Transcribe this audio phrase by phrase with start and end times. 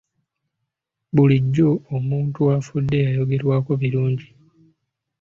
[1.15, 4.29] Bulijjo omuntu afudde ayogerwako birungi.